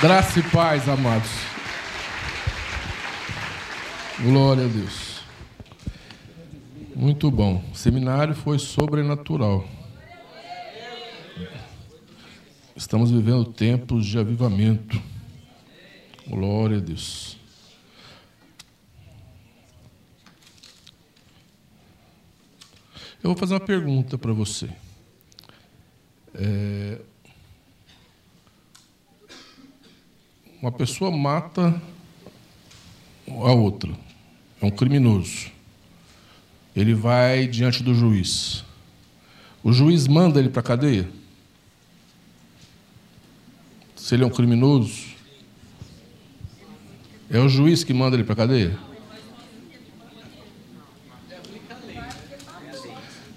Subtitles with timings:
[0.00, 1.28] Graça e paz, amados.
[4.20, 5.22] Glória a Deus.
[6.94, 7.64] Muito bom.
[7.72, 9.66] O seminário foi sobrenatural.
[12.76, 15.02] Estamos vivendo tempos de avivamento.
[16.28, 17.36] Glória a Deus.
[23.20, 24.70] Eu vou fazer uma pergunta para você.
[26.34, 27.00] É,
[30.60, 31.80] uma pessoa mata
[33.26, 33.92] a outra,
[34.60, 35.50] é um criminoso.
[36.74, 38.64] Ele vai diante do juiz.
[39.62, 41.08] O juiz manda ele para a cadeia?
[43.96, 45.08] Se ele é um criminoso,
[47.30, 48.78] é o juiz que manda ele para a cadeia?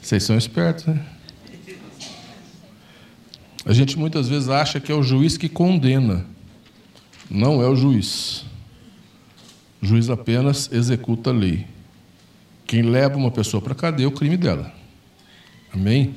[0.02, 1.06] Vocês são espertos, né?
[3.66, 6.26] A gente muitas vezes acha que é o juiz que condena.
[7.32, 8.44] Não é o juiz.
[9.82, 11.66] O juiz apenas executa a lei.
[12.68, 14.70] Quem leva uma pessoa para a cadeia é o crime dela.
[15.74, 16.14] Amém?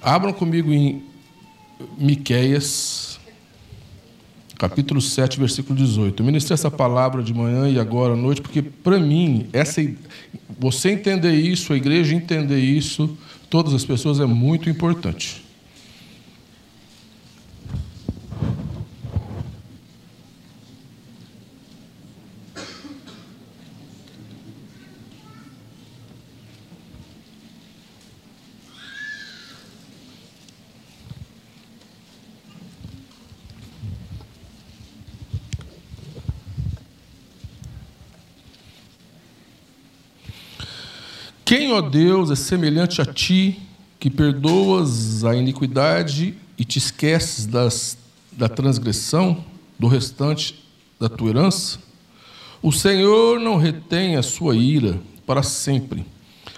[0.00, 1.02] Abram comigo em
[1.98, 3.20] Miqueias,
[4.56, 6.22] capítulo 7, versículo 18.
[6.22, 9.86] Eu ministrei essa palavra de manhã e agora à noite, porque para mim, essa,
[10.58, 13.14] você entender isso, a igreja entender isso,
[13.50, 15.47] todas as pessoas é muito importante.
[41.68, 43.60] Quem, ó Deus, é semelhante a ti,
[44.00, 47.98] que perdoas a iniquidade e te esqueces das,
[48.32, 49.44] da transgressão
[49.78, 50.64] do restante
[50.98, 51.78] da tua herança?
[52.62, 56.06] O Senhor não retém a sua ira para sempre,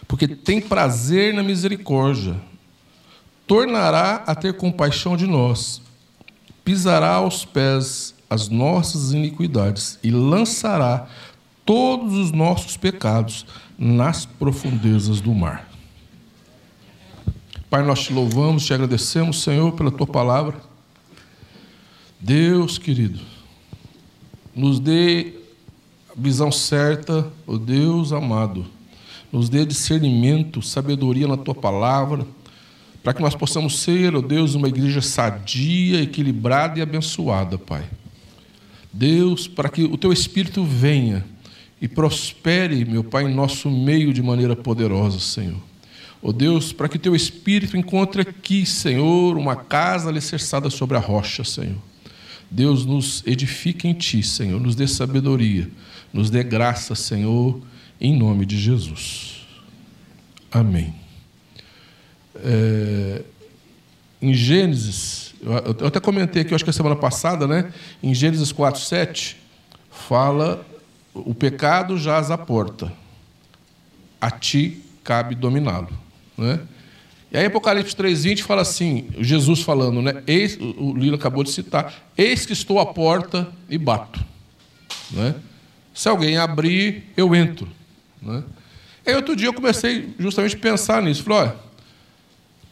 [0.06, 2.40] porque tem prazer na misericórdia.
[3.48, 5.82] Tornará a ter compaixão de nós,
[6.64, 11.08] pisará aos pés as nossas iniquidades e lançará
[11.64, 13.46] todos os nossos pecados
[13.78, 15.68] nas profundezas do mar.
[17.70, 20.60] Pai, nós te louvamos, te agradecemos, Senhor, pela tua palavra.
[22.18, 23.20] Deus querido,
[24.54, 25.34] nos dê
[26.10, 28.66] a visão certa, ó oh Deus amado,
[29.32, 32.26] nos dê discernimento, sabedoria na tua palavra,
[33.02, 37.84] para que nós possamos ser, ó oh Deus, uma igreja sadia, equilibrada e abençoada, Pai.
[38.92, 41.24] Deus, para que o teu espírito venha
[41.80, 45.60] e prospere, meu Pai, em nosso meio de maneira poderosa, Senhor.
[46.22, 51.00] Ó oh Deus, para que teu Espírito encontre aqui, Senhor, uma casa alicerçada sobre a
[51.00, 51.78] rocha, Senhor.
[52.50, 55.70] Deus nos edifique em Ti, Senhor, nos dê sabedoria,
[56.12, 57.60] nos dê graça, Senhor,
[57.98, 59.46] em nome de Jesus.
[60.52, 60.94] Amém.
[62.34, 63.22] É,
[64.20, 65.34] em Gênesis,
[65.78, 67.72] eu até comentei aqui, acho que a semana passada, né?
[68.02, 69.36] Em Gênesis 4, 7,
[69.90, 70.66] fala
[71.14, 72.92] o pecado jaz à porta,
[74.20, 75.88] a ti cabe dominá-lo.
[76.36, 76.60] Né?
[77.32, 80.22] E aí Apocalipse 3,20 fala assim, Jesus falando, né?
[80.26, 84.24] Eis, o Lila acabou de citar, eis que estou à porta e bato.
[85.10, 85.34] Né?
[85.94, 87.68] Se alguém abrir, eu entro.
[88.20, 88.42] Né?
[89.06, 91.22] Aí outro dia eu comecei justamente a pensar nisso.
[91.22, 91.56] Falei, olha,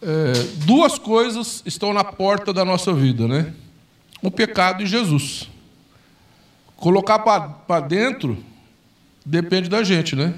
[0.02, 0.32] é,
[0.64, 3.52] duas coisas estão na porta da nossa vida, né?
[4.22, 5.48] O pecado e Jesus.
[6.78, 8.38] Colocar para dentro
[9.26, 10.32] depende da gente, né?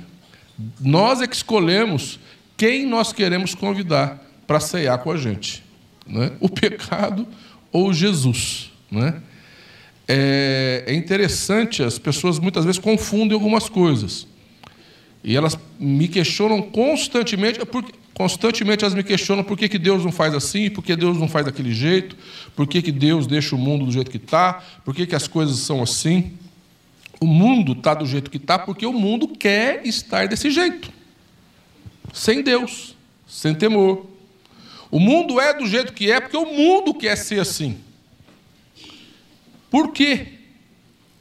[0.80, 2.18] Nós é que escolhemos
[2.56, 5.62] quem nós queremos convidar para ceiar com a gente.
[6.06, 6.32] Né?
[6.40, 7.28] O pecado
[7.70, 8.72] ou Jesus.
[8.90, 9.22] Né?
[10.08, 14.26] É, é interessante, as pessoas muitas vezes confundem algumas coisas.
[15.22, 20.12] E elas me questionam constantemente, porque, constantemente elas me questionam por que, que Deus não
[20.12, 22.14] faz assim, por que Deus não faz daquele jeito,
[22.54, 25.26] por que, que Deus deixa o mundo do jeito que está, por que, que as
[25.26, 26.32] coisas são assim.
[27.18, 30.92] O mundo está do jeito que está porque o mundo quer estar desse jeito,
[32.12, 32.94] sem Deus,
[33.26, 34.04] sem temor.
[34.90, 37.78] O mundo é do jeito que é porque o mundo quer ser assim.
[39.70, 40.34] Por quê?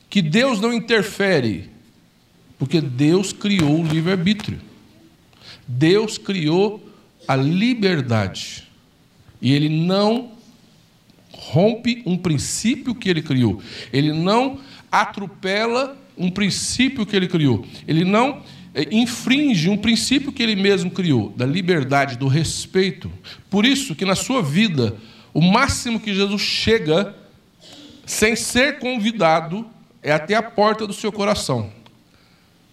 [0.09, 1.69] Que Deus não interfere?
[2.57, 4.59] Porque Deus criou o livre-arbítrio.
[5.65, 6.88] Deus criou
[7.29, 8.67] a liberdade.
[9.41, 10.31] E Ele não
[11.31, 13.61] rompe um princípio que Ele criou.
[13.93, 14.59] Ele não
[14.91, 17.65] atropela um princípio que ele criou.
[17.87, 18.43] Ele não
[18.73, 23.11] eh, infringe um princípio que ele mesmo criou, da liberdade, do respeito.
[23.49, 24.97] Por isso que na sua vida,
[25.33, 27.15] o máximo que Jesus chega
[28.05, 29.65] sem ser convidado,
[30.01, 31.71] é até a porta do seu coração.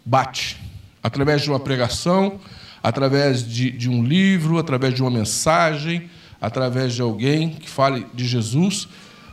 [0.05, 0.56] Bate.
[1.02, 2.41] Através de uma pregação,
[2.87, 6.09] através de, de um livro, através de uma mensagem,
[6.41, 8.87] através de alguém que fale de Jesus.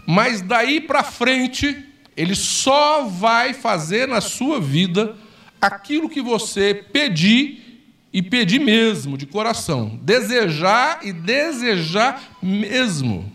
[0.07, 1.85] Mas daí para frente,
[2.17, 5.15] ele só vai fazer na sua vida
[5.61, 9.99] aquilo que você pedir e pedir mesmo, de coração.
[10.01, 13.31] Desejar e desejar mesmo.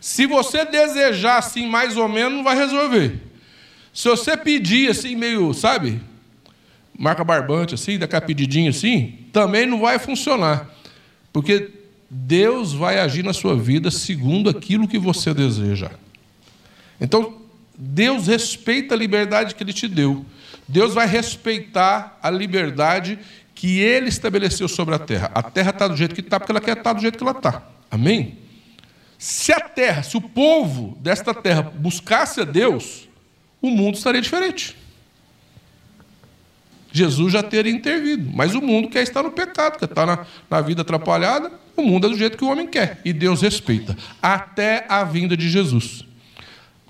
[0.00, 3.20] Se você desejar assim, mais ou menos, não vai resolver.
[3.92, 6.00] Se você pedir assim, meio, sabe,
[6.98, 10.70] marca barbante assim, daquela pedidinha assim, também não vai funcionar.
[11.32, 11.72] Porque
[12.08, 15.90] Deus vai agir na sua vida segundo aquilo que você deseja.
[17.00, 17.42] Então,
[17.76, 20.24] Deus respeita a liberdade que Ele te deu.
[20.68, 23.18] Deus vai respeitar a liberdade
[23.56, 25.32] que Ele estabeleceu sobre a terra.
[25.34, 27.36] A terra está do jeito que está, porque ela quer estar do jeito que ela
[27.36, 27.66] está.
[27.90, 28.38] Amém?
[29.18, 33.08] Se a terra, se o povo desta terra buscasse a Deus,
[33.60, 34.76] o mundo estaria diferente.
[36.94, 40.60] Jesus já teria intervido, mas o mundo quer estar no pecado, quer estar na, na
[40.60, 41.50] vida atrapalhada.
[41.76, 45.36] O mundo é do jeito que o homem quer, e Deus respeita, até a vinda
[45.36, 46.04] de Jesus.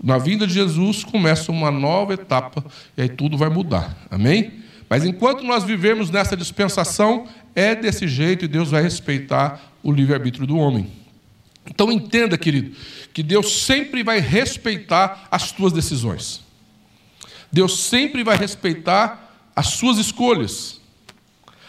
[0.02, 2.62] Na vinda de Jesus começa uma nova etapa
[2.94, 3.96] e aí tudo vai mudar.
[4.10, 4.52] Amém?
[4.90, 10.46] Mas enquanto nós vivemos nessa dispensação, é desse jeito e Deus vai respeitar o livre-arbítrio
[10.46, 10.86] do homem.
[11.64, 12.76] Então entenda, querido,
[13.14, 16.42] que Deus sempre vai respeitar as tuas decisões.
[17.50, 19.24] Deus sempre vai respeitar
[19.54, 20.80] as suas escolhas.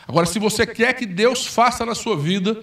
[0.08, 2.62] Agora, se você quer que Deus faça na sua vida,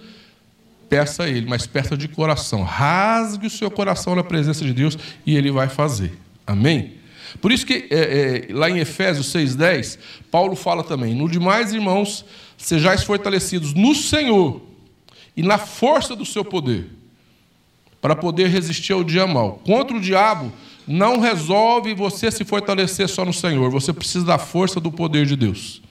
[0.89, 2.63] peça a Ele, mas peça de coração.
[2.63, 6.17] Rasgue o seu coração na presença de Deus e Ele vai fazer.
[6.45, 6.93] Amém?
[7.41, 9.97] Por isso que é, é, lá em Efésios 6,10,
[10.29, 12.23] Paulo fala também: No demais, irmãos,
[12.57, 14.61] sejais fortalecidos no Senhor
[15.35, 16.89] e na força do seu poder,
[17.99, 19.61] para poder resistir ao dia mal.
[19.65, 20.51] Contra o diabo,
[20.87, 25.35] não resolve você se fortalecer só no Senhor, você precisa da força do poder de
[25.35, 25.81] Deus.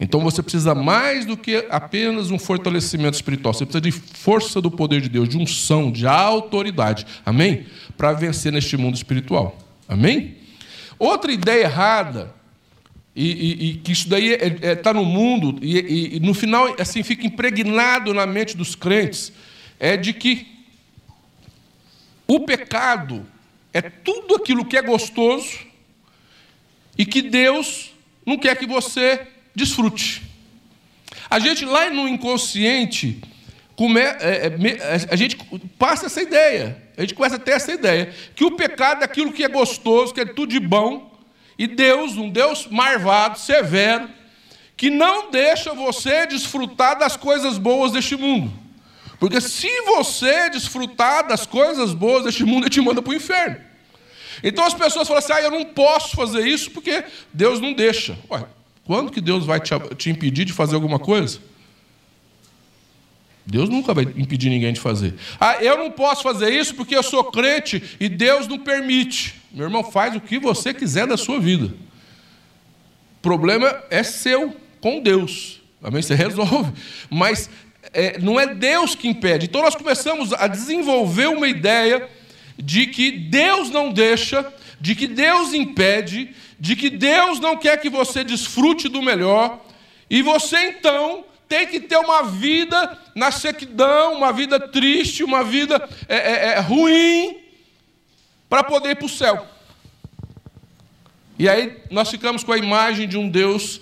[0.00, 3.52] Então você precisa mais do que apenas um fortalecimento espiritual.
[3.52, 7.06] Você precisa de força do poder de Deus, de unção, de autoridade.
[7.24, 7.66] Amém?
[7.98, 9.58] Para vencer neste mundo espiritual.
[9.86, 10.36] Amém?
[10.98, 12.34] Outra ideia errada,
[13.14, 16.32] e, e, e que isso daí está é, é, tá no mundo, e, e no
[16.32, 19.32] final assim fica impregnado na mente dos crentes,
[19.78, 20.46] é de que
[22.26, 23.26] o pecado
[23.72, 25.58] é tudo aquilo que é gostoso
[26.96, 27.92] e que Deus
[28.26, 30.22] não quer que você desfrute.
[31.28, 33.20] A gente lá no inconsciente,
[33.76, 34.52] come, é, é,
[35.10, 35.36] a gente
[35.78, 39.32] passa essa ideia, a gente começa a ter essa ideia, que o pecado é aquilo
[39.32, 41.10] que é gostoso, que é tudo de bom,
[41.58, 44.08] e Deus, um Deus marvado, severo,
[44.76, 48.50] que não deixa você desfrutar das coisas boas deste mundo.
[49.20, 53.58] Porque se você desfrutar das coisas boas deste mundo, ele te manda para o inferno.
[54.42, 58.18] Então as pessoas falam assim: ah, eu não posso fazer isso porque Deus não deixa.
[58.30, 58.46] Ué,
[58.82, 61.38] quando que Deus vai te, te impedir de fazer alguma coisa?
[63.44, 65.14] Deus nunca vai impedir ninguém de fazer.
[65.38, 69.34] Ah, eu não posso fazer isso porque eu sou crente e Deus não permite.
[69.52, 71.66] Meu irmão, faz o que você quiser da sua vida.
[73.18, 75.60] O problema é seu com Deus.
[75.82, 76.00] Amém?
[76.00, 76.72] Você resolve.
[77.10, 77.50] Mas
[77.92, 79.46] é, não é Deus que impede.
[79.46, 82.08] Então nós começamos a desenvolver uma ideia
[82.56, 87.88] de que Deus não deixa, de que Deus impede, de que Deus não quer que
[87.88, 89.64] você desfrute do melhor,
[90.08, 95.88] e você então tem que ter uma vida na sequidão, uma vida triste, uma vida
[96.08, 97.38] é, é, é ruim,
[98.48, 99.46] para poder ir para o céu.
[101.38, 103.80] E aí nós ficamos com a imagem de um Deus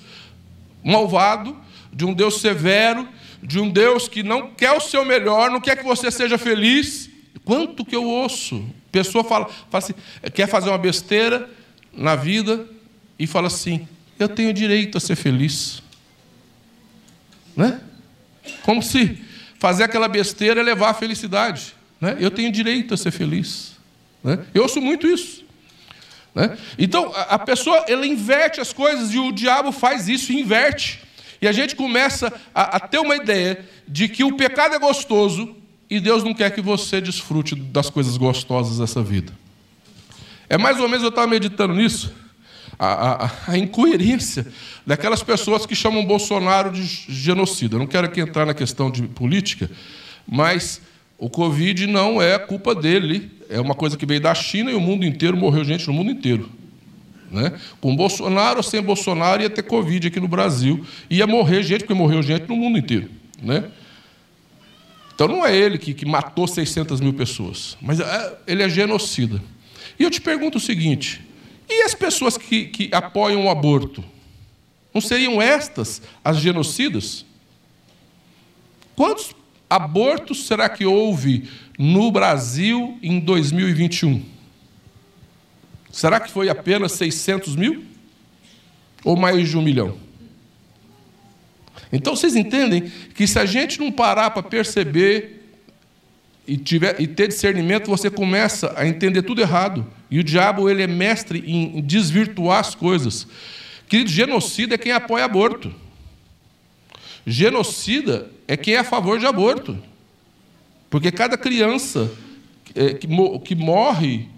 [0.84, 1.56] malvado,
[1.92, 3.08] de um Deus severo,
[3.42, 7.08] de um Deus que não quer o seu melhor, não quer que você seja feliz.
[7.44, 8.64] Quanto que eu ouço?
[8.90, 9.94] Pessoa fala, fala assim,
[10.34, 11.48] quer fazer uma besteira,
[11.98, 12.66] na vida
[13.18, 13.86] e fala assim:
[14.18, 15.82] eu tenho direito a ser feliz.
[17.56, 17.80] Né?
[18.62, 19.18] Como se
[19.58, 21.74] fazer aquela besteira é levar a felicidade.
[22.00, 22.16] Né?
[22.20, 23.76] Eu tenho direito a ser feliz.
[24.22, 24.38] Né?
[24.54, 25.44] Eu ouço muito isso.
[26.34, 26.56] Né?
[26.78, 31.00] Então, a pessoa ela inverte as coisas e o diabo faz isso, inverte.
[31.40, 35.56] E a gente começa a, a ter uma ideia de que o pecado é gostoso
[35.88, 39.32] e Deus não quer que você desfrute das coisas gostosas dessa vida.
[40.48, 42.12] É mais ou menos, eu estava meditando nisso,
[42.78, 44.46] a, a, a, incoerência
[44.86, 47.74] daquelas pessoas que chamam Bolsonaro de genocida.
[47.74, 49.70] Eu não quero aqui entrar na questão de política,
[50.26, 50.80] mas
[51.18, 54.80] o Covid não é culpa dele, é uma coisa que veio da China e o
[54.80, 56.48] mundo inteiro morreu gente no mundo inteiro.
[57.30, 57.58] Né?
[57.80, 61.94] Com Bolsonaro ou sem Bolsonaro ia ter Covid aqui no Brasil, ia morrer gente, porque
[61.94, 63.10] morreu gente no mundo inteiro.
[63.42, 63.64] Né?
[65.14, 69.42] Então não é ele que, que matou 600 mil pessoas, mas é, ele é genocida.
[69.98, 71.20] E eu te pergunto o seguinte:
[71.68, 74.02] e as pessoas que, que apoiam o aborto?
[74.94, 77.26] Não seriam estas as genocidas?
[78.96, 79.34] Quantos
[79.68, 84.37] abortos será que houve no Brasil em 2021?
[85.98, 87.84] Será que foi apenas 600 mil?
[89.04, 89.98] Ou mais de um milhão?
[91.92, 95.42] Então vocês entendem que se a gente não parar para perceber
[96.46, 99.84] e, tiver, e ter discernimento, você começa a entender tudo errado.
[100.08, 103.26] E o diabo ele é mestre em desvirtuar as coisas.
[103.88, 105.74] Querido, genocida é quem apoia aborto.
[107.26, 109.76] Genocida é quem é a favor de aborto.
[110.88, 112.08] Porque cada criança
[112.72, 113.08] é, que,
[113.44, 114.28] que, morre,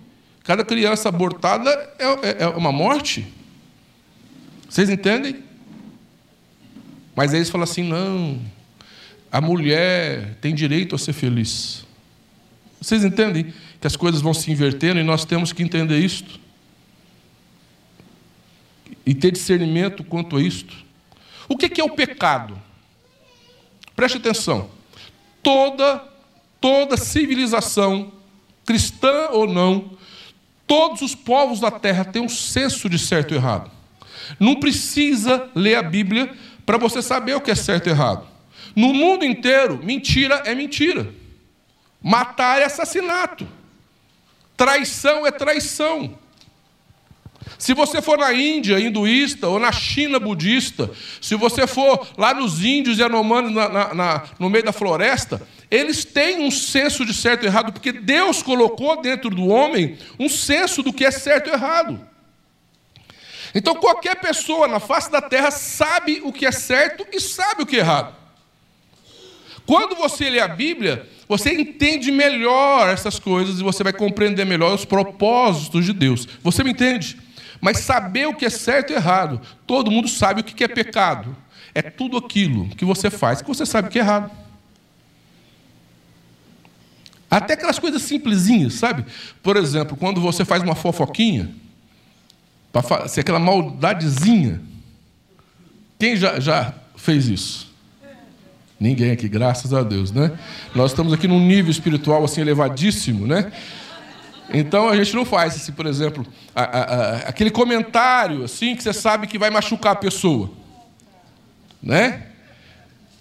[0.50, 3.24] cada criança abortada é, é, é uma morte.
[4.68, 5.44] Vocês entendem?
[7.14, 8.42] Mas aí eles falam assim: não,
[9.30, 11.86] a mulher tem direito a ser feliz.
[12.80, 16.40] Vocês entendem que as coisas vão se invertendo e nós temos que entender isto?
[19.06, 20.76] E ter discernimento quanto a isto?
[21.48, 22.60] O que é o pecado?
[23.94, 24.68] Preste atenção.
[25.44, 26.02] Toda,
[26.60, 28.12] toda civilização,
[28.66, 29.99] cristã ou não,
[30.70, 33.68] todos os povos da terra têm um senso de certo e errado.
[34.38, 36.32] Não precisa ler a Bíblia
[36.64, 38.24] para você saber o que é certo e errado.
[38.76, 41.12] No mundo inteiro, mentira é mentira.
[42.00, 43.48] Matar é assassinato.
[44.56, 46.16] Traição é traição.
[47.58, 50.88] Se você for na Índia hinduísta ou na China budista,
[51.20, 55.44] se você for lá nos índios e anomanos na, na, na, no meio da floresta,
[55.70, 60.28] eles têm um senso de certo e errado, porque Deus colocou dentro do homem um
[60.28, 62.00] senso do que é certo e errado.
[63.54, 67.66] Então qualquer pessoa na face da terra sabe o que é certo e sabe o
[67.66, 68.14] que é errado.
[69.64, 74.74] Quando você lê a Bíblia, você entende melhor essas coisas e você vai compreender melhor
[74.74, 76.26] os propósitos de Deus.
[76.42, 77.16] Você me entende?
[77.60, 81.36] Mas saber o que é certo e errado, todo mundo sabe o que é pecado.
[81.72, 84.49] É tudo aquilo que você faz que você sabe que é errado.
[87.30, 89.04] Até aquelas coisas simplesinhas, sabe?
[89.42, 91.54] Por exemplo, quando você faz uma fofoquinha,
[92.72, 94.60] para ser aquela maldadezinha.
[95.98, 97.70] Quem já, já fez isso?
[98.78, 100.38] Ninguém aqui, graças a Deus, né?
[100.74, 103.52] Nós estamos aqui num nível espiritual assim elevadíssimo, né?
[104.52, 108.82] Então a gente não faz assim, por exemplo, a, a, a, aquele comentário assim que
[108.82, 110.50] você sabe que vai machucar a pessoa,
[111.82, 112.26] né?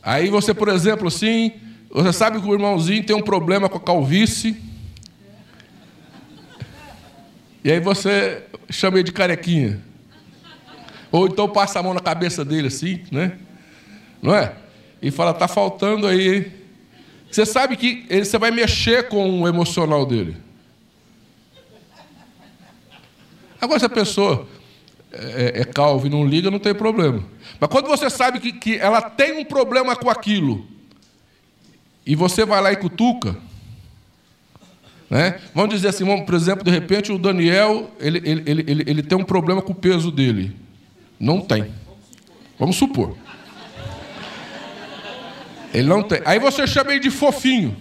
[0.02, 1.54] Aí você, por exemplo, assim,
[1.90, 4.62] você sabe que o irmãozinho tem um problema com a calvície,
[7.64, 9.82] e aí você chama ele de carequinha.
[11.12, 13.38] Ou então passa a mão na cabeça dele assim, né?
[14.22, 14.56] Não é?
[15.02, 16.52] E fala, tá faltando aí.
[17.32, 20.38] Você sabe que você vai mexer com o emocional dele.
[23.60, 24.48] Agora, se a pessoa
[25.12, 27.24] é, é calva e não liga, não tem problema.
[27.60, 30.66] Mas quando você sabe que, que ela tem um problema com aquilo,
[32.10, 33.38] e você vai lá e cutuca,
[35.12, 35.40] né?
[35.54, 39.16] Vamos dizer assim, vamos, por exemplo, de repente o Daniel ele, ele, ele, ele tem
[39.16, 40.56] um problema com o peso dele.
[41.20, 41.72] Não tem.
[42.58, 43.16] Vamos supor.
[45.72, 46.20] Ele não tem.
[46.26, 47.78] Aí você chama ele de fofinho.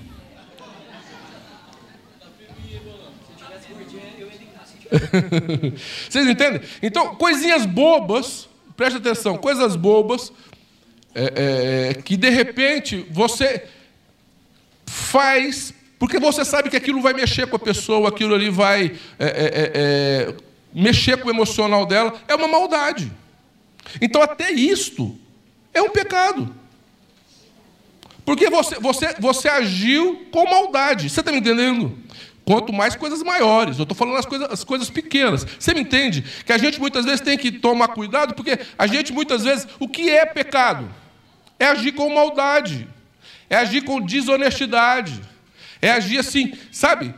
[6.07, 6.61] Vocês entendem?
[6.83, 10.31] Então, coisinhas bobas, preste atenção, coisas bobas,
[11.15, 13.67] é, é, que de repente você
[14.89, 19.27] faz porque você sabe que aquilo vai mexer com a pessoa, aquilo ali vai é,
[19.27, 20.35] é, é, é,
[20.73, 22.15] mexer com o emocional dela.
[22.29, 23.11] É uma maldade.
[24.01, 25.19] Então, até isto
[25.75, 26.55] é um pecado.
[28.25, 31.11] Porque você, você, você agiu com maldade.
[31.11, 31.99] Você está me entendendo?
[32.45, 33.79] Quanto mais coisas maiores.
[33.79, 35.45] Eu estou falando as coisas, as coisas pequenas.
[35.59, 36.25] Você me entende?
[36.47, 39.67] Que a gente muitas vezes tem que tomar cuidado, porque a gente muitas vezes.
[39.81, 40.89] O que é pecado?
[41.59, 42.87] É agir com maldade.
[43.49, 45.21] É agir com desonestidade.
[45.81, 47.15] É agir assim, sabe?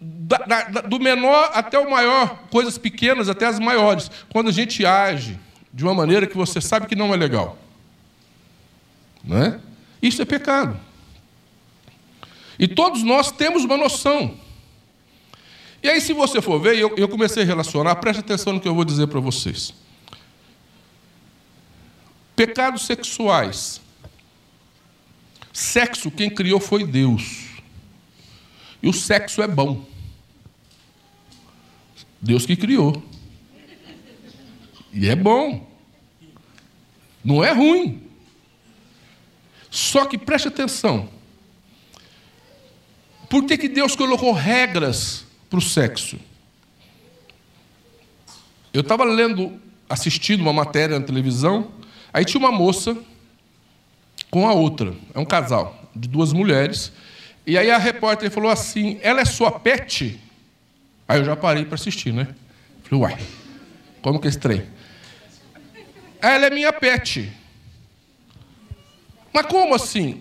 [0.00, 4.10] Da, da, do menor até o maior, coisas pequenas até as maiores.
[4.32, 5.38] Quando a gente age
[5.72, 7.58] de uma maneira que você sabe que não é legal.
[9.24, 9.58] Não é?
[10.00, 10.78] Isso é pecado.
[12.58, 14.38] E todos nós temos uma noção.
[15.82, 18.68] E aí, se você for ver, eu, eu comecei a relacionar, preste atenção no que
[18.68, 19.74] eu vou dizer para vocês.
[22.36, 23.80] Pecados sexuais.
[25.54, 27.44] Sexo, quem criou foi Deus.
[28.82, 29.86] E o sexo é bom.
[32.20, 33.00] Deus que criou.
[34.92, 35.64] E é bom.
[37.24, 38.02] Não é ruim.
[39.70, 41.08] Só que preste atenção.
[43.30, 46.18] Por que, que Deus colocou regras para o sexo?
[48.72, 51.70] Eu estava lendo, assistindo uma matéria na televisão,
[52.12, 53.00] aí tinha uma moça
[54.34, 56.90] com a outra, é um casal de duas mulheres,
[57.46, 60.20] e aí a repórter falou assim: ela é sua pet?
[61.06, 62.26] Aí eu já parei para assistir, né?
[62.82, 63.18] Falei, uai,
[64.02, 64.64] como que é esse trem?
[66.20, 67.32] Ela é minha pet.
[69.32, 70.20] Mas como assim?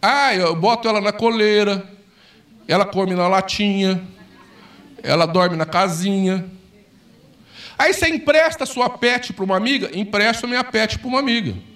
[0.00, 1.90] Ah, eu boto ela na coleira,
[2.68, 4.00] ela come na latinha,
[5.02, 6.48] ela dorme na casinha.
[7.76, 11.73] Aí você empresta sua pet para uma amiga, empresta minha pet para uma amiga.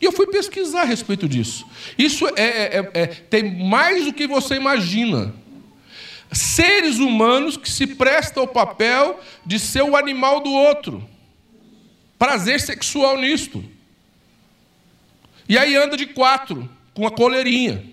[0.00, 1.66] E eu fui pesquisar a respeito disso.
[1.96, 5.34] Isso é, é, é, é tem mais do que você imagina.
[6.30, 11.08] Seres humanos que se prestam ao papel de ser o animal do outro.
[12.18, 13.64] Prazer sexual nisto.
[15.48, 17.84] E aí anda de quatro, com a coleirinha.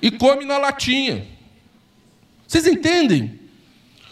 [0.00, 1.26] E come na latinha.
[2.46, 3.40] Vocês entendem?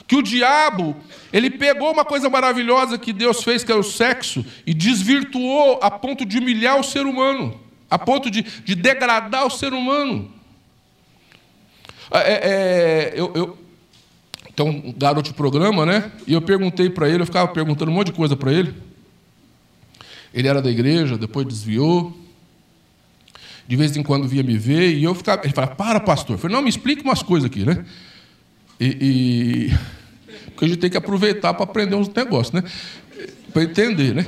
[0.09, 0.97] Que o diabo,
[1.33, 5.91] ele pegou uma coisa maravilhosa que Deus fez, que era o sexo, e desvirtuou a
[5.91, 7.59] ponto de humilhar o ser humano,
[7.89, 10.31] a ponto de, de degradar o ser humano.
[12.11, 13.59] É, é, eu, eu,
[14.57, 16.11] tem um garoto de programa, né?
[16.27, 18.75] E eu perguntei para ele, eu ficava perguntando um monte de coisa para ele.
[20.35, 22.17] Ele era da igreja, depois desviou
[23.71, 25.43] de vez em quando vinha me ver, e eu ficava.
[25.45, 26.35] Ele falava, para, pastor.
[26.35, 27.85] Eu falei, não, me explique umas coisas aqui, né?
[28.81, 30.00] E, e...
[30.47, 32.63] Porque a gente tem que aproveitar para aprender uns negócios, né?
[33.53, 34.27] Para entender, né?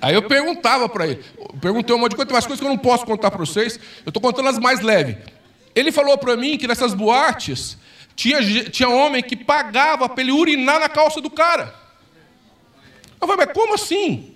[0.00, 1.24] Aí eu perguntava para ele,
[1.60, 3.80] perguntei um monte de coisa, tem umas coisas que eu não posso contar para vocês,
[4.06, 5.16] eu estou contando as mais leves.
[5.74, 7.76] Ele falou para mim que nessas boates
[8.14, 11.74] tinha, tinha homem que pagava para ele urinar na calça do cara.
[13.20, 14.34] Eu falei, mas como assim?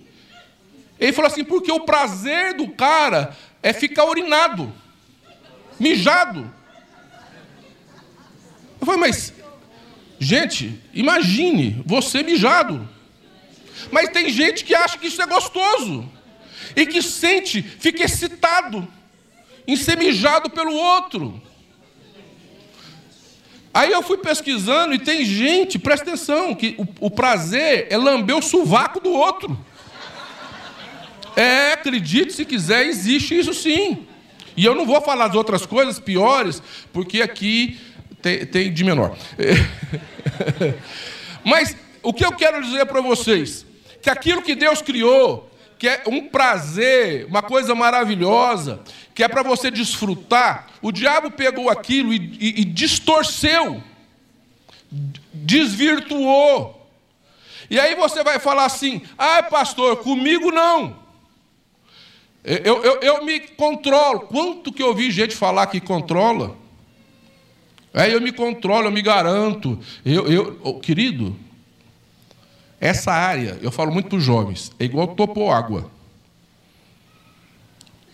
[0.99, 4.71] Ele falou assim: porque o prazer do cara é ficar urinado,
[5.79, 6.51] mijado.
[8.79, 9.33] Eu falei, mas,
[10.23, 12.87] gente, imagine você mijado.
[13.91, 16.09] Mas tem gente que acha que isso é gostoso
[16.75, 18.87] e que sente, fica excitado
[19.67, 21.41] em ser mijado pelo outro.
[23.73, 28.37] Aí eu fui pesquisando e tem gente, presta atenção, que o, o prazer é lamber
[28.37, 29.57] o sovaco do outro.
[31.35, 34.05] É, acredite se quiser, existe isso sim.
[34.55, 37.79] E eu não vou falar as outras coisas piores, porque aqui
[38.23, 39.15] tem, tem de menor.
[41.43, 43.65] Mas o que eu quero dizer para vocês?
[44.01, 48.79] Que aquilo que Deus criou, que é um prazer, uma coisa maravilhosa,
[49.13, 53.83] que é para você desfrutar, o diabo pegou aquilo e, e, e distorceu,
[55.33, 56.79] desvirtuou.
[57.69, 61.03] E aí você vai falar assim: ah, pastor, comigo não.
[62.43, 64.21] Eu, eu, eu me controlo.
[64.21, 66.62] Quanto que eu ouvi gente falar que controla?
[67.93, 69.79] Aí eu me controlo, eu me garanto.
[70.03, 71.35] Eu, eu, oh, querido,
[72.79, 75.89] essa área, eu falo muito para os jovens, é igual topo água.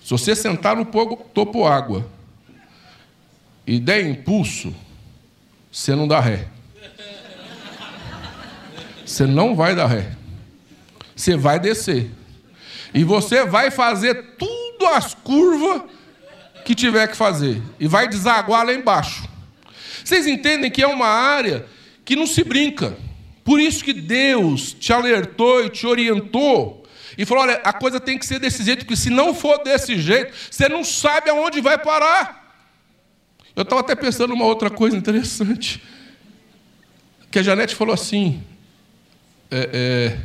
[0.03, 2.05] Se você sentar no topo água
[3.65, 4.75] e der impulso,
[5.71, 6.47] você não dá ré.
[9.05, 10.15] Você não vai dar ré.
[11.15, 12.09] Você vai descer.
[12.91, 15.83] E você vai fazer tudo as curvas
[16.65, 17.61] que tiver que fazer.
[17.79, 19.28] E vai desaguar lá embaixo.
[20.09, 21.67] Vocês entendem que é uma área
[22.03, 22.97] que não se brinca.
[23.43, 26.83] Por isso que Deus te alertou e te orientou.
[27.15, 29.99] E falou: olha, a coisa tem que ser desse jeito, porque se não for desse
[29.99, 32.57] jeito, você não sabe aonde vai parar.
[33.55, 35.79] Eu estava até pensando uma outra coisa interessante.
[37.29, 38.41] Que a Janete falou assim.
[39.51, 40.17] É, é,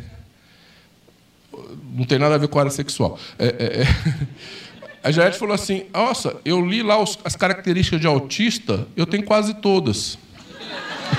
[1.92, 3.18] não tem nada a ver com a área sexual.
[3.38, 3.84] É, é, é.
[5.04, 9.22] A Jaete falou assim: Nossa, eu li lá os, as características de autista, eu tenho
[9.22, 10.16] quase todas.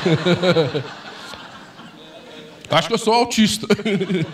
[2.67, 3.67] Acho que eu sou autista.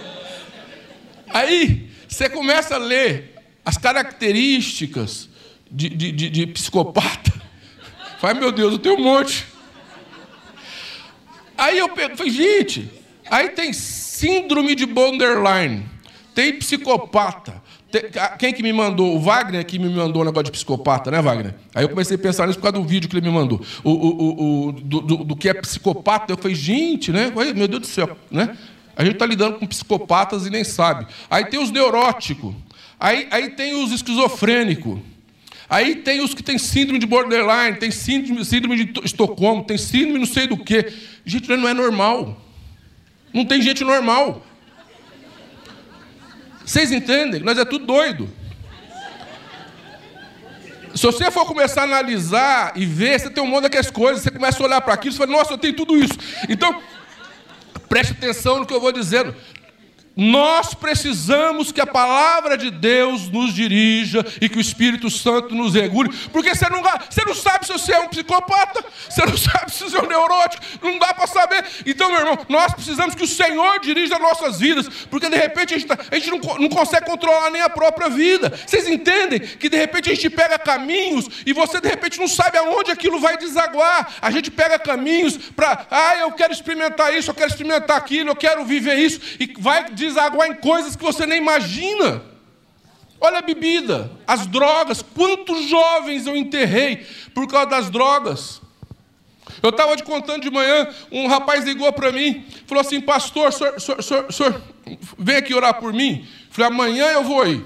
[1.27, 3.35] Aí você começa a ler
[3.65, 5.27] as características
[5.69, 7.33] de, de, de, de psicopata.
[8.21, 9.45] Fala, meu Deus, eu tenho um monte.
[11.57, 12.89] Aí eu falei, gente,
[13.29, 15.85] aí tem síndrome de borderline.
[16.33, 17.61] Tem psicopata.
[18.39, 19.15] Quem que me mandou?
[19.15, 21.53] O Wagner que me mandou um negócio de psicopata, né, Wagner?
[21.75, 23.61] Aí eu comecei a pensar nisso por causa do vídeo que ele me mandou.
[23.83, 26.31] O, o, o, do, do, do que é psicopata.
[26.31, 27.31] Eu falei, gente, né?
[27.55, 28.57] Meu Deus do céu, né?
[28.95, 31.07] A gente está lidando com psicopatas e nem sabe.
[31.29, 32.53] Aí tem os neuróticos.
[32.99, 34.99] Aí, aí tem os esquizofrênicos.
[35.69, 40.19] Aí tem os que têm síndrome de borderline, tem síndrome, síndrome de Estocolmo, tem síndrome
[40.19, 40.93] não sei do quê.
[41.25, 42.39] Gente, não é normal.
[43.33, 44.45] Não tem gente normal.
[46.65, 47.41] Vocês entendem?
[47.41, 48.29] Nós é tudo doido.
[50.95, 54.29] Se você for começar a analisar e ver, você tem um monte daquelas coisas, você
[54.29, 56.13] começa a olhar para aquilo e fala, nossa, eu tenho tudo isso.
[56.49, 56.81] Então,
[57.91, 59.35] Preste atenção no que eu vou dizendo.
[60.15, 65.73] Nós precisamos que a palavra de Deus nos dirija e que o Espírito Santo nos
[65.73, 69.71] regule, porque você não, você não sabe se você é um psicopata, você não sabe
[69.71, 71.65] se você é um neurótico, não dá para saber.
[71.85, 75.73] Então, meu irmão, nós precisamos que o Senhor dirija as nossas vidas, porque de repente
[75.73, 78.51] a gente, tá, a gente não, não consegue controlar nem a própria vida.
[78.65, 82.57] Vocês entendem que de repente a gente pega caminhos e você de repente não sabe
[82.57, 84.13] aonde aquilo vai desaguar.
[84.21, 88.35] A gente pega caminhos para, ah, eu quero experimentar isso, eu quero experimentar aquilo, eu
[88.35, 92.23] quero viver isso, e vai desaguar em coisas que você nem imagina.
[93.19, 95.01] Olha a bebida, as drogas.
[95.01, 98.61] Quantos jovens eu enterrei por causa das drogas?
[99.61, 103.79] Eu estava te contando de manhã, um rapaz ligou para mim, falou assim: Pastor, senhor,
[103.79, 104.61] senhor, senhor, senhor,
[105.17, 106.25] vem aqui orar por mim.
[106.49, 107.63] falei: Amanhã eu vou aí.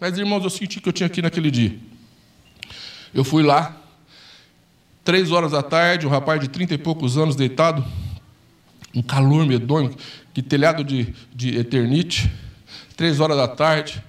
[0.00, 1.78] Mas, irmãos, eu senti que eu tinha aqui naquele dia.
[3.14, 3.76] Eu fui lá,
[5.04, 7.84] três horas da tarde, um rapaz de trinta e poucos anos deitado,
[8.96, 9.94] um calor medonho,
[10.32, 12.32] que telhado de, de eternite,
[12.96, 14.02] três horas da tarde,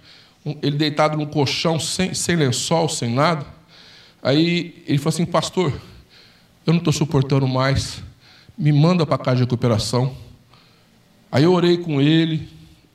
[0.62, 3.45] ele deitado num colchão, sem, sem lençol, sem nada.
[4.23, 5.73] Aí ele falou assim, pastor,
[6.65, 8.02] eu não estou suportando mais,
[8.58, 10.15] me manda para a casa de recuperação.
[11.30, 12.47] Aí eu orei com ele,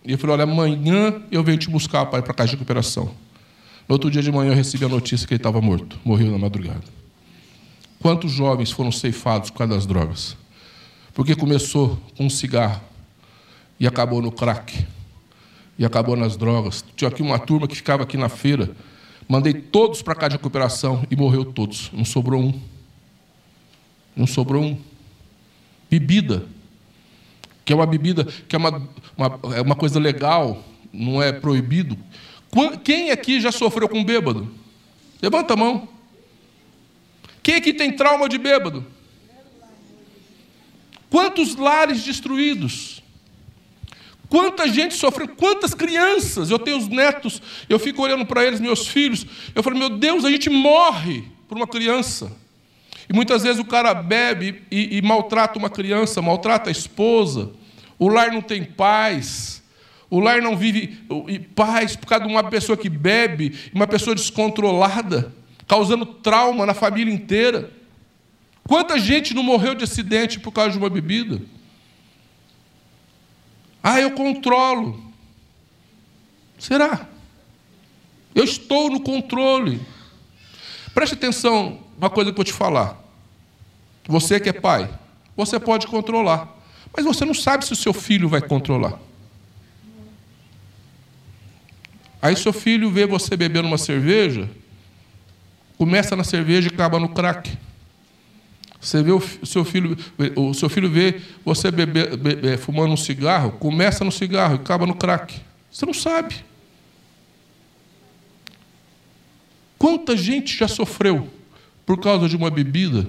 [0.03, 2.57] e eu falei, olha, amanhã eu venho te buscar para ir para a casa de
[2.57, 3.15] recuperação.
[3.87, 6.39] No outro dia de manhã eu recebi a notícia que ele estava morto, morreu na
[6.39, 6.85] madrugada.
[8.01, 10.37] Quantos jovens foram ceifados por causa das drogas?
[11.15, 12.81] Porque começou com um cigarro,
[13.79, 14.87] e acabou no crack,
[15.79, 16.85] e acabou nas drogas.
[16.97, 18.71] Tinha aqui uma turma que ficava aqui na feira,
[19.29, 22.61] mandei todos para cá de recuperação e morreu todos, não sobrou um.
[24.15, 24.79] Não sobrou um.
[25.91, 26.47] Bebida,
[27.65, 31.99] que é uma bebida, que é uma, uma, é uma coisa legal, não é proibido.
[32.85, 34.49] Quem aqui já sofreu com bêbado?
[35.21, 35.89] Levanta a mão.
[37.43, 38.87] Quem aqui tem trauma de bêbado?
[41.13, 43.03] Quantos lares destruídos?
[44.31, 46.51] Quanta gente sofreu, quantas crianças.
[46.51, 49.27] Eu tenho os netos, eu fico olhando para eles, meus filhos.
[49.55, 52.33] Eu falo, meu Deus, a gente morre por uma criança.
[53.11, 57.51] E muitas vezes o cara bebe e, e maltrata uma criança, maltrata a esposa.
[57.99, 59.63] O lar não tem paz.
[60.09, 60.99] O lar não vive
[61.55, 65.31] paz por causa de uma pessoa que bebe, uma pessoa descontrolada,
[65.69, 67.71] causando trauma na família inteira.
[68.65, 71.41] Quanta gente não morreu de acidente por causa de uma bebida?
[73.83, 75.13] Ah, eu controlo.
[76.59, 77.09] Será?
[78.35, 79.81] Eu estou no controle.
[80.95, 83.03] Preste atenção, uma coisa que eu vou te falar.
[84.07, 84.89] Você que é pai,
[85.37, 86.49] você pode controlar,
[86.95, 88.99] mas você não sabe se o seu filho vai controlar.
[92.21, 94.49] Aí seu filho vê você bebendo uma cerveja,
[95.77, 97.59] começa na cerveja e acaba no crack.
[98.83, 99.97] Você vê o seu filho,
[100.35, 101.69] o seu filho vê você
[102.59, 105.41] fumando um cigarro, começa no cigarro e acaba no crack.
[105.71, 106.35] Você não sabe.
[109.79, 111.31] Quanta gente já sofreu
[111.87, 113.07] por causa de uma bebida,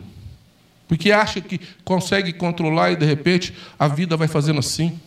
[0.88, 5.00] porque acha que consegue controlar e de repente a vida vai fazendo assim.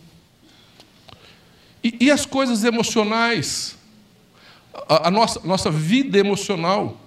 [1.81, 3.77] E, e as coisas emocionais,
[4.89, 6.99] a, a nossa, nossa vida emocional,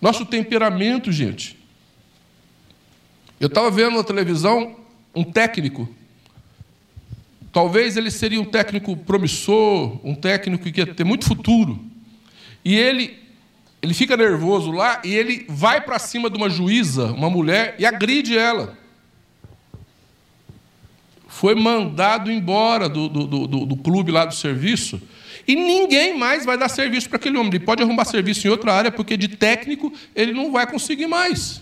[0.00, 1.55] nosso temperamento, gente.
[3.38, 4.76] Eu estava vendo na televisão
[5.14, 5.88] um técnico.
[7.52, 11.78] Talvez ele seria um técnico promissor, um técnico que ia ter muito futuro.
[12.64, 13.18] E ele,
[13.80, 17.86] ele fica nervoso lá e ele vai para cima de uma juíza, uma mulher, e
[17.86, 18.76] agride ela.
[21.28, 25.00] Foi mandado embora do, do, do, do clube lá do serviço.
[25.46, 27.50] E ninguém mais vai dar serviço para aquele homem.
[27.54, 31.60] Ele pode arrumar serviço em outra área, porque de técnico ele não vai conseguir mais.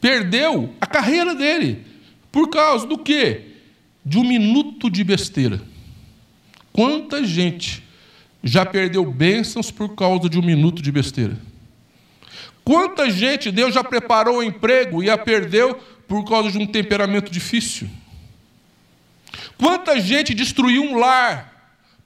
[0.00, 1.84] Perdeu a carreira dele.
[2.30, 3.42] Por causa do quê?
[4.04, 5.60] De um minuto de besteira.
[6.72, 7.82] Quanta gente
[8.42, 11.36] já perdeu bênçãos por causa de um minuto de besteira?
[12.64, 15.74] Quanta gente Deus já preparou o emprego e a perdeu
[16.06, 17.88] por causa de um temperamento difícil?
[19.56, 21.55] Quanta gente destruiu um lar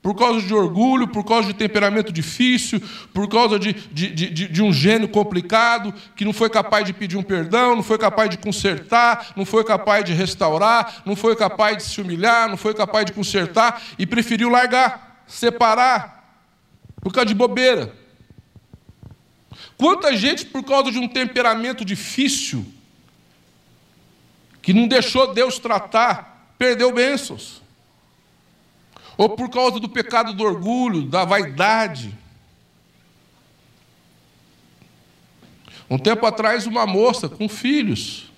[0.03, 2.83] por causa de orgulho, por causa de temperamento difícil,
[3.13, 7.19] por causa de, de, de, de, um gênio complicado, que não foi capaz de pedir
[7.19, 11.77] um perdão, não foi capaz de consertar, não foi capaz de restaurar, não foi capaz
[11.77, 16.43] de se humilhar, não foi capaz de consertar e preferiu largar, separar,
[17.03, 17.95] por causa de bobeira.
[19.77, 22.65] Quanta gente, por causa de um temperamento difícil,
[24.63, 27.60] que não deixou Deus tratar, perdeu bênçãos
[29.21, 32.17] ou por causa do pecado do orgulho, da vaidade.
[35.91, 38.33] Um tempo atrás, uma moça com filhos,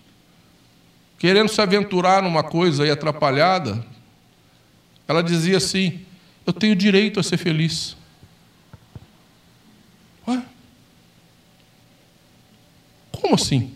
[1.20, 3.86] querendo se aventurar numa coisa aí atrapalhada,
[5.06, 6.00] ela dizia assim:
[6.44, 7.96] Eu tenho direito a ser feliz.
[10.26, 10.42] Ué?
[13.12, 13.72] Como assim?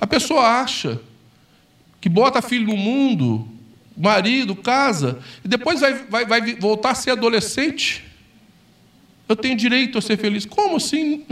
[0.00, 1.00] A pessoa acha
[2.00, 3.48] que bota filho no mundo,
[3.96, 8.04] marido, casa, e depois vai, vai, vai voltar a ser adolescente.
[9.28, 10.44] Eu tenho direito a ser feliz.
[10.44, 11.24] Como assim?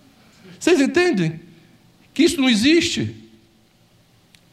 [0.58, 1.40] Vocês entendem?
[2.12, 3.16] Que isso não existe.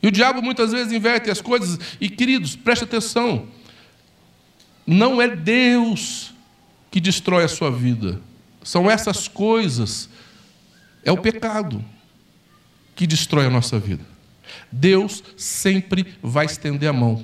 [0.02, 1.80] E o diabo muitas vezes inverte as coisas.
[2.02, 3.48] E queridos, preste atenção.
[4.86, 6.34] Não é Deus
[6.90, 8.20] que destrói a sua vida.
[8.64, 10.10] São essas coisas.
[11.04, 11.84] É o pecado
[12.96, 14.04] que destrói a nossa vida.
[14.72, 17.24] Deus sempre vai estender a mão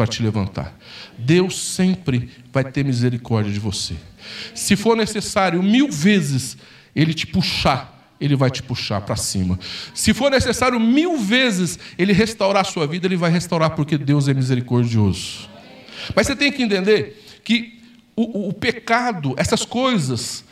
[0.00, 0.74] para te levantar.
[1.18, 3.94] Deus sempre vai ter misericórdia de você.
[4.54, 6.56] Se for necessário mil vezes
[6.96, 9.60] Ele te puxar, Ele vai te puxar para cima.
[9.94, 14.26] Se for necessário mil vezes Ele restaurar a sua vida, Ele vai restaurar porque Deus
[14.26, 15.50] é misericordioso.
[16.16, 17.78] Mas você tem que entender que
[18.16, 20.42] o, o, o pecado, essas coisas,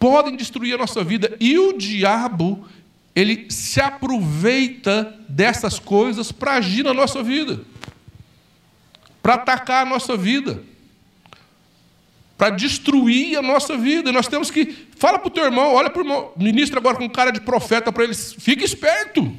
[0.00, 2.66] podem destruir a nossa vida e o diabo
[3.14, 7.60] ele se aproveita dessas coisas para agir na nossa vida,
[9.28, 10.62] para atacar a nossa vida,
[12.38, 14.10] para destruir a nossa vida.
[14.10, 14.88] Nós temos que.
[14.96, 17.92] Fala para o teu irmão, olha para o irmão, ministra agora com cara de profeta
[17.92, 19.30] para eles, fique esperto.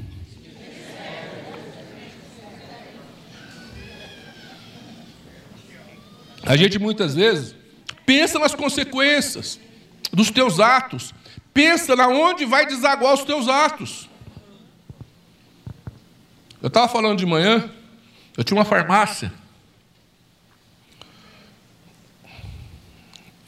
[6.43, 7.55] A gente muitas vezes
[8.05, 9.59] pensa nas consequências
[10.13, 11.15] dos teus atos,
[11.51, 14.07] Pensa na onde vai desaguar os teus atos.
[16.61, 17.67] Eu estava falando de manhã,
[18.37, 19.38] eu tinha uma farmácia.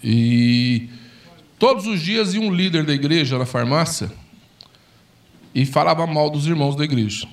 [0.03, 0.89] E
[1.59, 4.11] todos os dias ia um líder da igreja na farmácia
[5.53, 7.27] e falava mal dos irmãos da igreja.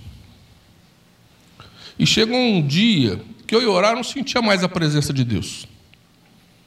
[1.98, 5.66] E chegou um dia que eu ia orar, não sentia mais a presença de Deus.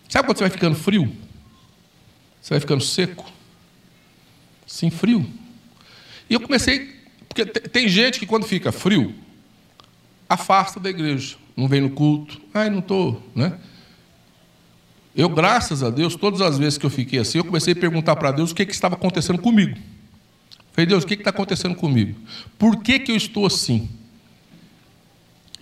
[0.09, 1.15] Sabe quando você vai ficando frio?
[2.41, 3.31] Você vai ficando seco?
[4.65, 5.25] Sim, frio.
[6.29, 6.95] E eu comecei,
[7.27, 9.13] porque tem gente que quando fica frio,
[10.27, 12.41] afasta da igreja, não vem no culto.
[12.53, 13.57] Ai, não estou, né?
[15.15, 18.15] Eu, graças a Deus, todas as vezes que eu fiquei assim, eu comecei a perguntar
[18.15, 19.77] para Deus o que, que estava acontecendo comigo.
[20.71, 22.17] Falei, Deus, o que está acontecendo comigo?
[22.57, 23.89] Por que, que eu estou assim?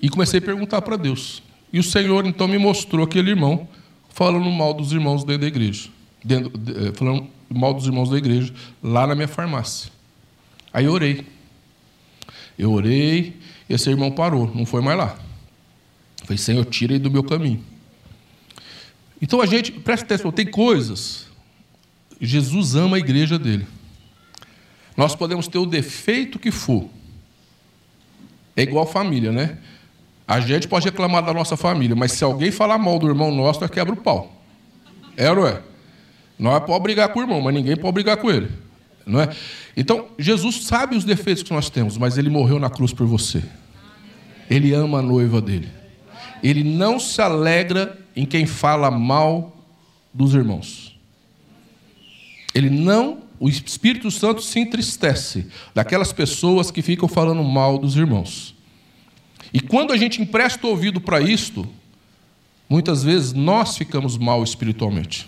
[0.01, 1.41] E comecei a perguntar para Deus.
[1.73, 3.67] E o Senhor então me mostrou aquele irmão
[4.09, 5.89] falando mal dos irmãos dentro da igreja.
[6.23, 9.91] Dentro, eh, falando mal dos irmãos da igreja, lá na minha farmácia.
[10.71, 11.25] Aí eu orei.
[12.57, 15.17] Eu orei, e esse irmão parou, não foi mais lá.
[16.23, 17.63] Falei, Senhor, tira ele do meu caminho.
[19.21, 21.27] Então a gente, presta atenção, tem coisas.
[22.19, 23.67] Jesus ama a igreja dele.
[24.95, 26.89] Nós podemos ter o defeito que for.
[28.55, 29.57] É igual família, né?
[30.27, 33.61] A gente pode reclamar da nossa família, mas se alguém falar mal do irmão nosso,
[33.61, 34.43] nós quebra o pau.
[35.15, 35.61] É ou não é?
[36.37, 38.49] Nós podemos brigar com o irmão, mas ninguém pode brigar com ele.
[39.05, 39.29] Não é?
[39.75, 43.43] Então, Jesus sabe os defeitos que nós temos, mas ele morreu na cruz por você.
[44.49, 45.69] Ele ama a noiva dele.
[46.43, 49.55] Ele não se alegra em quem fala mal
[50.13, 50.97] dos irmãos.
[52.53, 58.55] Ele não, o Espírito Santo se entristece daquelas pessoas que ficam falando mal dos irmãos.
[59.53, 61.67] E quando a gente empresta o ouvido para isto,
[62.67, 65.27] muitas vezes nós ficamos mal espiritualmente.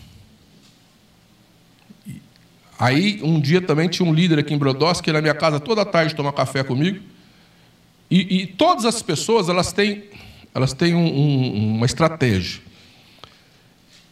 [2.77, 5.59] Aí, um dia também tinha um líder aqui em Brodowski, que ia na minha casa
[5.59, 6.99] toda tarde tomar café comigo.
[8.09, 10.03] E, e todas as pessoas, elas têm,
[10.53, 12.61] elas têm um, um, uma estratégia.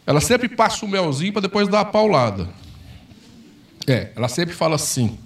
[0.06, 2.48] Ela sempre passa o melzinho para depois dar a paulada.
[3.86, 5.18] É, ela sempre fala assim.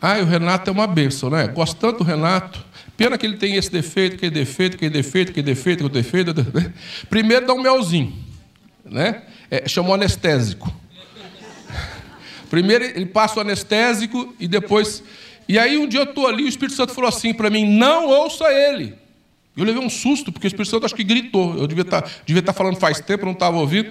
[0.00, 1.48] Ah, o Renato é uma bênção, né?
[1.48, 2.64] Gosto tanto do Renato.
[2.96, 6.72] Pena que ele tem esse defeito, aquele defeito, aquele defeito, aquele defeito, aquele defeito.
[7.08, 8.12] Primeiro dá um melzinho,
[8.84, 9.22] né?
[9.50, 10.72] É, chamou anestésico.
[12.50, 15.02] Primeiro ele passa o anestésico e depois.
[15.48, 18.06] E aí um dia eu estou ali, o Espírito Santo falou assim para mim: não
[18.06, 18.94] ouça ele.
[19.58, 21.56] Eu levei um susto, porque o Espírito Santo acho que gritou.
[21.56, 23.90] Eu devia estar tá, devia tá falando faz tempo, não estava ouvindo.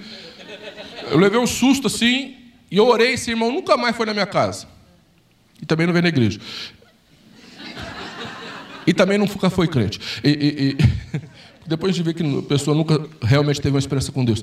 [1.10, 2.36] Eu levei um susto assim,
[2.70, 4.66] e eu orei, esse irmão nunca mais foi na minha casa.
[5.60, 6.40] E também não veio na igreja.
[8.86, 10.00] E também nunca foi crente.
[10.24, 11.20] E, e, e...
[11.68, 14.42] Depois de ver que a pessoa nunca realmente teve uma experiência com Deus.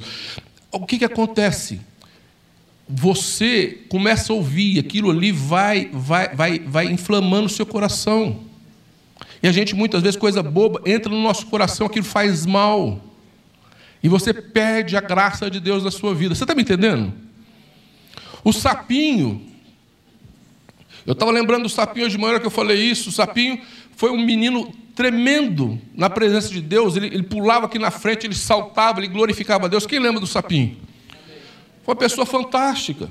[0.71, 1.81] O que, que acontece?
[2.88, 8.41] você começa a ouvir, aquilo ali vai, vai, vai, vai inflamando o seu coração.
[9.41, 12.99] E a gente, muitas vezes, coisa boba, entra no nosso coração, aquilo faz mal.
[14.01, 16.35] E você perde a graça de Deus na sua vida.
[16.35, 17.13] Você está me entendendo?
[18.43, 19.41] O sapinho,
[21.05, 23.09] Eu estava lembrando do Sapinho hoje de manhã que eu falei isso.
[23.09, 23.61] O Sapinho
[23.95, 26.95] foi um menino tremendo na presença de Deus.
[26.95, 29.85] Ele, ele pulava aqui na frente, ele saltava, ele glorificava a Deus.
[29.85, 30.77] Quem lembra do Sapinho?
[31.83, 33.09] Foi uma pessoa fantástica.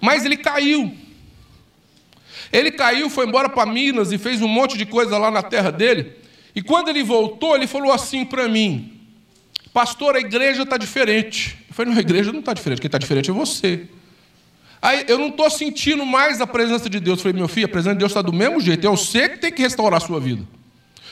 [0.00, 0.94] Mas ele caiu.
[2.52, 5.72] Ele caiu, foi embora para Minas e fez um monte de coisa lá na terra
[5.72, 6.12] dele.
[6.54, 8.92] E quando ele voltou, ele falou assim para mim:
[9.72, 11.58] Pastor, a igreja está diferente.
[11.68, 12.80] Eu falei: Não, a igreja não está diferente.
[12.80, 13.86] Quem está diferente é você.
[14.82, 17.18] Aí eu não estou sentindo mais a presença de Deus.
[17.18, 18.86] Eu falei: Meu filho, a presença de Deus está do mesmo jeito.
[18.86, 20.46] É você que tem que restaurar a sua vida.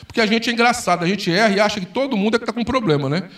[0.05, 2.43] Porque a gente é engraçado, a gente erra e acha que todo mundo é que
[2.43, 3.29] está com problema, né?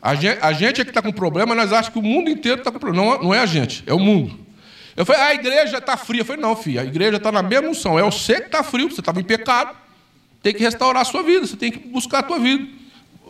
[0.00, 2.58] A gente, a gente é que está com problema, nós achamos que o mundo inteiro
[2.58, 3.04] está com problema.
[3.04, 4.38] Não, não é a gente, é o mundo.
[5.00, 6.20] Eu falei, a igreja está fria.
[6.20, 7.98] Eu falei, não, filho, a igreja está na mesma unção.
[7.98, 9.74] É você que está frio, você estava em pecado.
[10.42, 12.68] Tem que restaurar a sua vida, você tem que buscar a tua vida.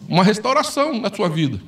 [0.09, 1.61] Uma restauração na sua vida.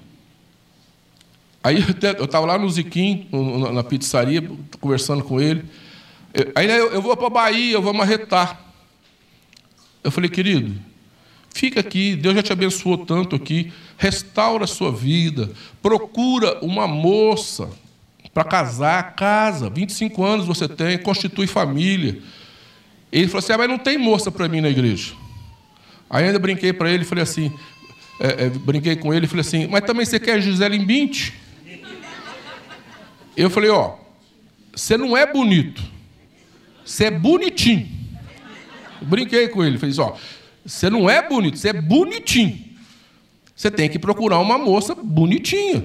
[1.62, 1.84] Aí
[2.18, 3.28] eu estava lá no Ziquim,
[3.72, 4.42] na pizzaria,
[4.80, 5.64] conversando com ele.
[6.56, 8.60] Aí eu, eu vou para a Bahia, eu vou marretar.
[10.02, 10.74] Eu falei, querido,
[11.54, 17.70] fica aqui, Deus já te abençoou tanto aqui, restaura a sua vida, procura uma moça
[18.32, 22.20] para casar, casa, 25 anos você tem, constitui família.
[23.10, 25.12] Ele falou assim: ah, mas não tem moça para mim na igreja.
[26.08, 27.50] Aí ainda brinquei para ele, falei assim,
[28.20, 31.32] é, é, brinquei com ele, falei assim, mas também você quer Gisele 20?
[33.34, 33.96] Eu falei, ó,
[34.74, 35.82] você não é bonito,
[36.84, 37.88] você é bonitinho.
[39.00, 40.14] Eu brinquei com ele, falei assim, ó,
[40.64, 42.72] você não é bonito, você é bonitinho.
[43.56, 45.84] Você tem que procurar uma moça bonitinha.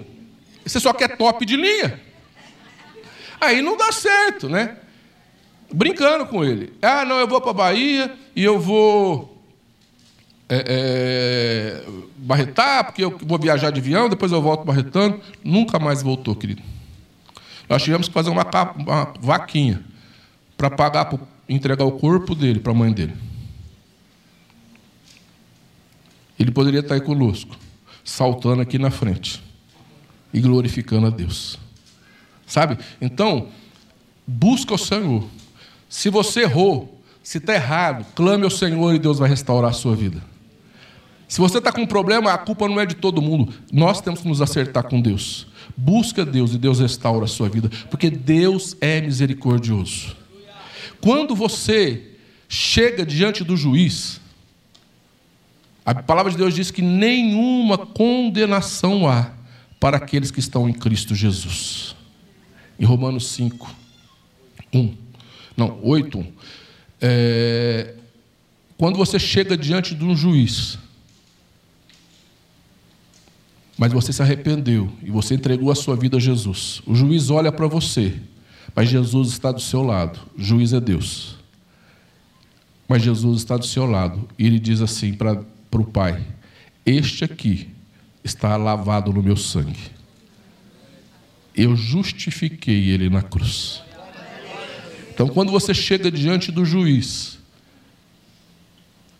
[0.66, 2.02] Você só quer top de linha.
[3.40, 4.78] Aí não dá certo, né?
[5.72, 6.74] Brincando com ele.
[6.82, 9.38] Ah, não, eu vou para a Bahia e eu vou
[10.50, 11.84] é, é,
[12.18, 15.20] barretar, porque eu vou viajar de avião, depois eu volto barretando.
[15.44, 16.62] Nunca mais voltou, querido.
[17.70, 18.46] Nós tivemos que fazer uma,
[18.78, 19.84] uma vaquinha
[20.56, 21.14] para pagar,
[21.50, 23.14] entregar o corpo dele para a mãe dele.
[26.40, 27.58] Ele poderia estar aí conosco,
[28.04, 29.44] saltando aqui na frente
[30.34, 31.60] e glorificando a Deus.
[32.48, 32.80] Sabe?
[33.02, 33.50] Então,
[34.26, 35.28] busca o Senhor.
[35.90, 39.96] Se você errou, se está errado, clame ao Senhor e Deus vai restaurar a sua
[39.96, 40.24] vida.
[41.28, 43.54] Se você está com um problema, a culpa não é de todo mundo.
[43.72, 45.46] Nós temos que nos acertar com Deus.
[45.76, 50.16] Busca Deus e Deus restaura a sua vida, porque Deus é misericordioso.
[51.02, 52.14] Quando você
[52.48, 54.22] chega diante do juiz,
[55.86, 59.32] a palavra de Deus diz que nenhuma condenação há
[59.82, 61.97] para aqueles que estão em Cristo Jesus.
[62.80, 63.74] Em Romanos 5,
[64.74, 64.94] 1.
[65.56, 66.32] Não, 8, 1.
[67.02, 67.96] É,
[68.78, 70.78] quando você chega diante de um juiz,
[73.78, 77.52] mas você se arrependeu e você entregou a sua vida a Jesus, o juiz olha
[77.52, 78.20] para você,
[78.76, 81.38] mas Jesus está do seu lado, o juiz é Deus.
[82.88, 86.26] Mas Jesus está do seu lado e ele diz assim para o Pai:
[86.86, 87.70] Este aqui
[88.24, 89.97] está lavado no meu sangue
[91.58, 93.82] eu justifiquei ele na cruz.
[95.12, 97.40] Então, quando você chega diante do juiz,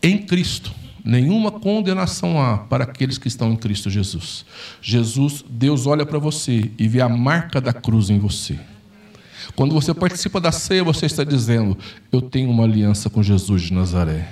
[0.00, 0.72] em Cristo,
[1.04, 4.44] nenhuma condenação há para aqueles que estão em Cristo Jesus.
[4.80, 8.56] Jesus, Deus olha para você e vê a marca da cruz em você.
[9.56, 11.76] Quando você participa da ceia, você está dizendo:
[12.12, 14.28] Eu tenho uma aliança com Jesus de Nazaré.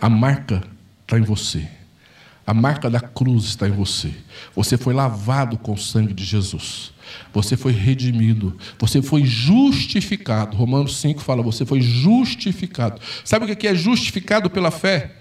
[0.00, 0.62] A marca
[1.02, 1.68] está em você.
[2.46, 4.12] A marca da cruz está em você.
[4.54, 6.92] Você foi lavado com o sangue de Jesus.
[7.32, 8.56] Você foi redimido.
[8.78, 10.56] Você foi justificado.
[10.56, 13.00] Romanos 5 fala: você foi justificado.
[13.24, 15.16] Sabe o que é justificado pela fé?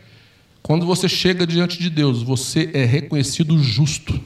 [0.63, 4.19] Quando você chega diante de Deus, você é reconhecido justo.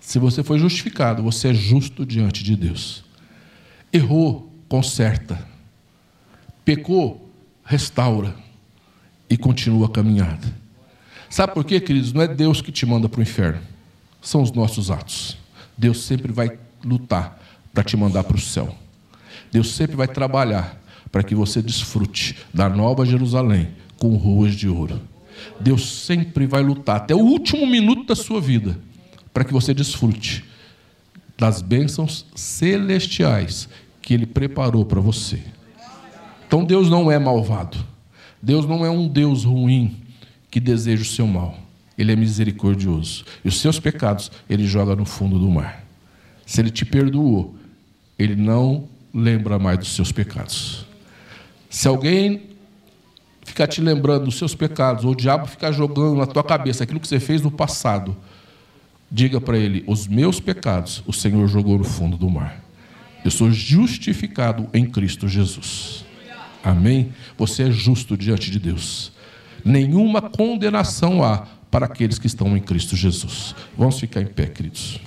[0.00, 3.04] Se você foi justificado, você é justo diante de Deus.
[3.92, 5.46] Errou, conserta.
[6.64, 7.30] Pecou,
[7.64, 8.34] restaura.
[9.28, 10.59] E continua a caminhada.
[11.30, 12.12] Sabe por quê, queridos?
[12.12, 13.60] Não é Deus que te manda para o inferno,
[14.20, 15.38] são os nossos atos.
[15.78, 17.40] Deus sempre vai lutar
[17.72, 18.74] para te mandar para o céu.
[19.52, 20.82] Deus sempre vai trabalhar
[21.12, 25.00] para que você desfrute da nova Jerusalém com ruas de ouro.
[25.60, 28.76] Deus sempre vai lutar até o último minuto da sua vida
[29.32, 30.44] para que você desfrute
[31.38, 33.68] das bênçãos celestiais
[34.02, 35.40] que Ele preparou para você.
[36.46, 37.78] Então Deus não é malvado.
[38.42, 40.09] Deus não é um Deus ruim
[40.50, 41.58] que deseja o seu mal.
[41.96, 43.24] Ele é misericordioso.
[43.44, 45.84] E os seus pecados ele joga no fundo do mar.
[46.46, 47.54] Se ele te perdoou,
[48.18, 50.86] ele não lembra mais dos seus pecados.
[51.68, 52.50] Se alguém
[53.44, 57.00] ficar te lembrando dos seus pecados, ou o diabo ficar jogando na tua cabeça aquilo
[57.00, 58.16] que você fez no passado,
[59.10, 62.62] diga para ele: os meus pecados o Senhor jogou no fundo do mar.
[63.24, 66.04] Eu sou justificado em Cristo Jesus.
[66.64, 67.12] Amém?
[67.36, 69.12] Você é justo diante de Deus.
[69.64, 73.54] Nenhuma condenação há para aqueles que estão em Cristo Jesus.
[73.76, 75.00] Vamos ficar em pé, queridos.